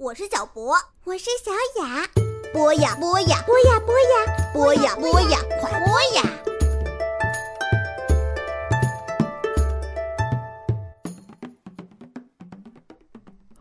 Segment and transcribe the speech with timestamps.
[0.00, 1.50] 我是小博，我是小
[1.82, 2.06] 雅。
[2.52, 4.08] 播呀播呀，播呀播呀，
[4.52, 6.22] 播呀播呀，快播呀！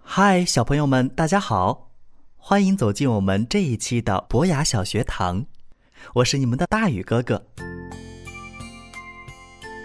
[0.03, 1.89] 嗨，小朋友们，大家好，
[2.37, 5.43] 欢迎走进我们这一期的博雅小学堂，
[6.13, 7.43] 我是你们的大宇哥哥。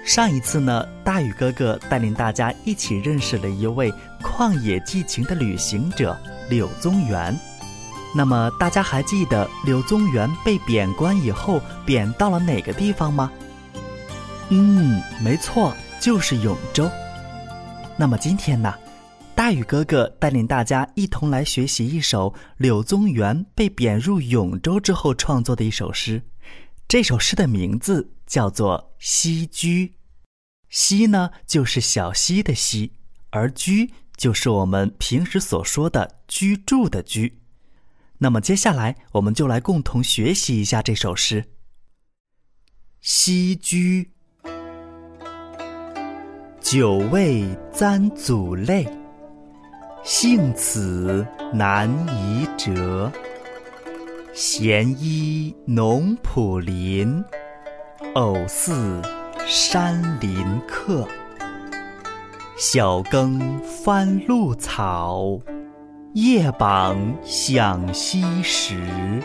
[0.04, 3.90] 上一次呢，大宇哥哥带领大家一起认识了一位
[4.22, 6.14] 旷野寄情的旅行者
[6.48, 7.38] 柳宗元。
[8.14, 13.32] 那么大家还记得柳宗元被贬官以后贬到了哪个地方吗？
[14.50, 16.90] 嗯，没错，就是永州。
[17.96, 18.74] 那么今天呢，
[19.34, 26.22] 大宇哥哥带领大家一同来学习一首柳宗元被贬入永州之后创作的一首诗。
[26.86, 29.86] 这首诗的名字叫做《西居》，
[30.68, 32.92] 西呢就是小溪的溪，
[33.30, 37.40] 而居就是我们平时所说的居住的居。
[38.18, 41.42] 那么接下来我们就来共同学习一下这首诗。
[43.00, 44.08] 《西居》，
[46.60, 48.86] 久未簪祖类，
[50.04, 53.10] 幸此难移折。
[54.32, 57.22] 闲依农圃林，
[58.14, 59.02] 偶似
[59.46, 61.06] 山林客。
[62.64, 65.36] 晓耕翻露草，
[66.14, 69.20] 夜榜响溪石。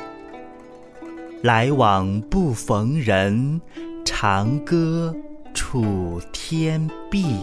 [1.44, 3.62] 来往不逢人，
[4.04, 5.16] 长歌
[5.54, 7.38] 楚天碧。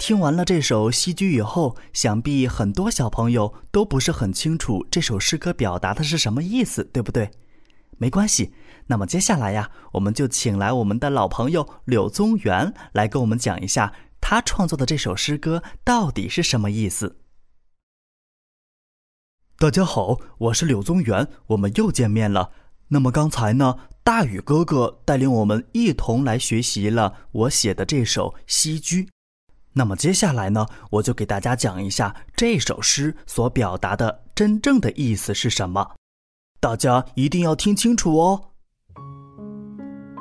[0.00, 7.30] 听完了这首《西居》以后，想必很多小朋友都不是很清楚这首诗歌表达的是什么意思，对不对？
[8.02, 8.52] 没关系，
[8.88, 17.20] 那么接下来呀，我们就请来我们的老朋友柳宗元来跟我们讲一下他创作的这首诗歌到底是什么意思。
[19.56, 22.50] 大家好，我是柳宗元，我们又见面了。
[22.88, 29.04] 那么刚才呢，大宇哥哥带领我们一同来学习了我写的这首《西居》。
[29.74, 35.94] 那么接下来呢，我就给大家讲一下这首诗所表达的真正的意思是什么，
[36.62, 38.40] 大家一定要听清楚哦。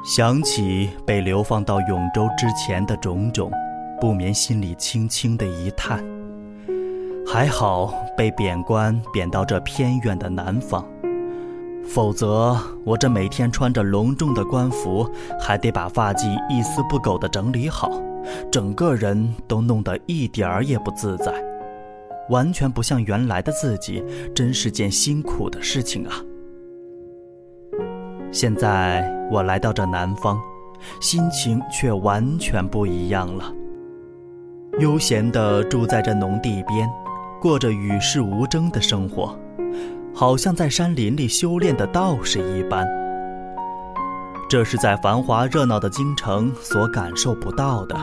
[0.03, 3.51] 想起被流放到永州之前的种种，
[3.99, 6.03] 不免心里轻轻的一叹。
[7.27, 10.83] 还好被贬官贬到这偏远的南方，
[11.87, 15.07] 否则我这每天穿着隆重的官服，
[15.39, 17.91] 还得把发髻一丝不苟的整理好。
[18.51, 21.31] 整个人都弄得一点儿也不自在，
[22.29, 24.03] 完全不像原来的自己，
[24.33, 26.15] 真是件辛苦的事情啊！
[28.31, 30.39] 现在我来到这南方，
[31.01, 33.53] 心情却完全不一样了。
[34.79, 36.89] 悠闲地住在这农地边，
[37.41, 39.37] 过着与世无争的生活，
[40.13, 42.87] 好像在山林里修炼的道士一般。
[44.49, 47.95] 这是在繁华热闹的京城所感受不到的。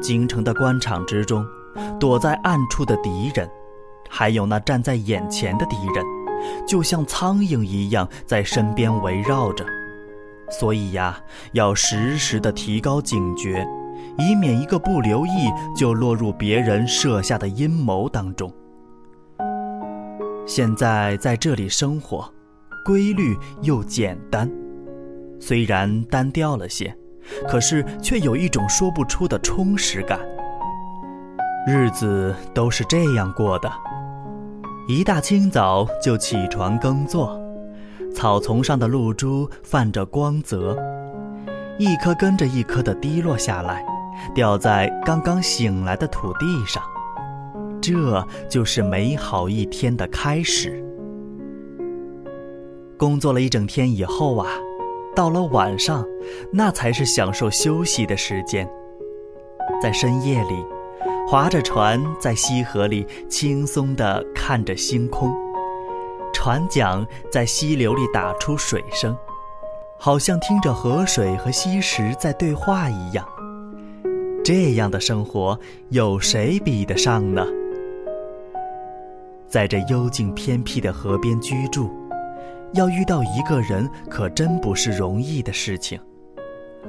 [0.00, 1.44] 京城的官场之中，
[2.00, 3.48] 躲在暗处的敌人，
[4.08, 6.04] 还有那站在眼前的敌人，
[6.66, 9.64] 就像苍蝇一样在身边围绕着。
[10.50, 11.18] 所以呀，
[11.52, 13.66] 要时时的提高警觉，
[14.18, 18.52] 以免一个不留意就落入别人设下的阴谋当中。
[20.46, 22.30] 现在在这里生活，
[22.84, 24.50] 规律又简单。
[25.40, 26.94] 虽然单调了些，
[27.48, 30.20] 可是却有一种说不出的充实感。
[31.66, 33.72] 日子都是这样过的：
[34.86, 37.40] 一大清早就起床耕作，
[38.14, 40.76] 草丛上的露珠泛着光泽，
[41.78, 43.82] 一颗跟着一颗的滴落下来，
[44.34, 46.82] 掉在刚刚醒来的土地上。
[47.80, 50.84] 这就是美好一天的开始。
[52.98, 54.48] 工作了一整天以后啊。
[55.16, 56.04] 到了晚上，
[56.52, 58.68] 那才是享受休息的时间。
[59.80, 60.64] 在深夜里，
[61.26, 65.32] 划着船在溪河里轻松地看着星空，
[66.32, 69.16] 船桨在溪流里打出水声，
[69.98, 73.26] 好像听着河水和溪石在对话一样。
[74.44, 77.42] 这样的生活，有谁比得上呢？
[79.48, 81.90] 在这幽静偏僻的河边居住。
[82.74, 85.98] 要遇到一个人，可真不是容易的事情，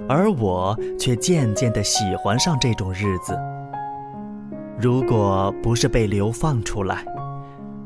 [0.09, 3.37] 而我却渐渐地喜欢上这种日子。
[4.77, 7.05] 如果不是被流放出来，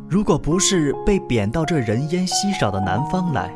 [0.09, 3.55] 如果不是被贬到这人烟稀少的南方来，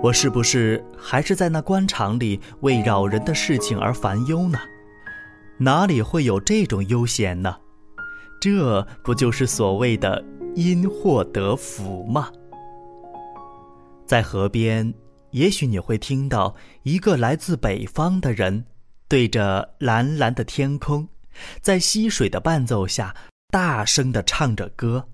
[0.00, 4.58] 我是不是还是在那官场里为扰人的事情而烦忧呢？
[5.58, 7.56] 哪里会有这种悠闲呢？
[8.40, 10.24] 这不就是所谓的
[10.54, 12.28] 因祸得福吗？
[14.06, 14.94] 在河边，
[15.30, 16.54] 也许你会听到
[16.84, 18.64] 一个来自北方的人，
[19.08, 21.08] 对着蓝蓝的天空，
[21.60, 23.14] 在溪水的伴奏下，
[23.48, 25.08] 大声的唱着歌。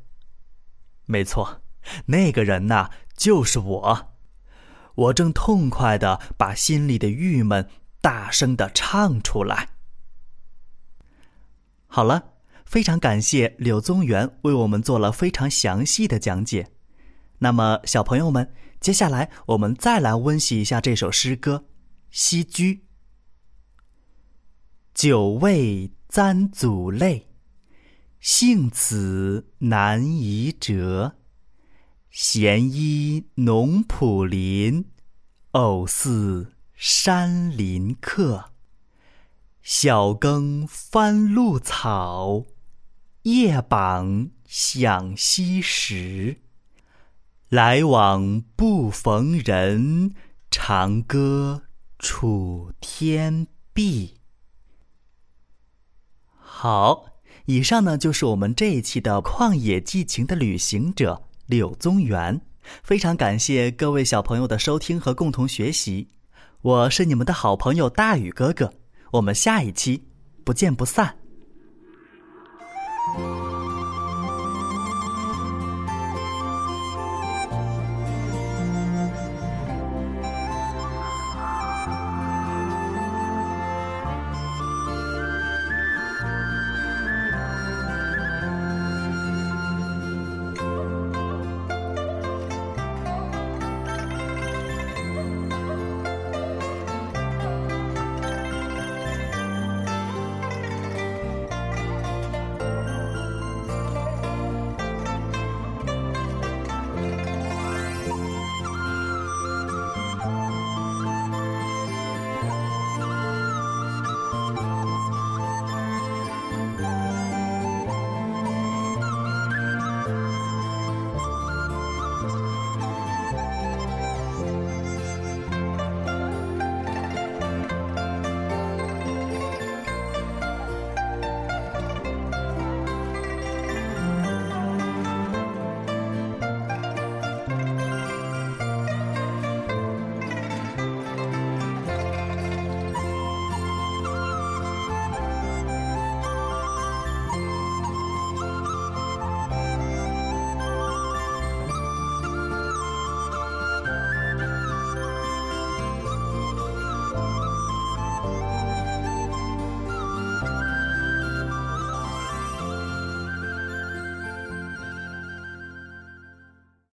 [1.06, 1.62] 没错，
[2.06, 4.12] 那个人呐，就是我。
[4.94, 7.69] 我正痛快的把心里的郁闷
[8.00, 9.69] 大声的唱出来。
[11.87, 12.34] 好了，
[12.64, 16.70] 非常感谢柳宗元为我们做了非常详细的讲解。
[17.38, 21.64] 那么，小朋友们，接下来我们再来温习一下这首诗歌
[22.11, 22.75] 《西居》。
[24.93, 27.29] 久未簪祖泪，
[28.19, 31.15] 幸此难移折。
[32.11, 34.87] 闲依农圃林，
[35.53, 38.51] 偶似山林客。
[39.62, 42.47] 晓耕翻露草，
[43.23, 46.39] 夜榜响溪石。
[47.51, 50.17] 来往不逢人，
[50.51, 51.63] 长歌
[52.01, 54.19] 楚天碧。
[56.52, 57.06] 好，
[57.47, 62.38] 以上呢就是我们这一期的旷野寄情的旅行者柳宗元，
[62.82, 66.08] 非常感谢各位小朋友的收听和共同学习，
[66.61, 68.75] 我是你们的好朋友大宇哥哥，
[69.12, 70.05] 我们下一期
[70.44, 71.17] 不见不散。